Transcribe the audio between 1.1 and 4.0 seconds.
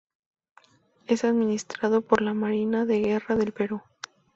administrado por la Marina de Guerra del Perú.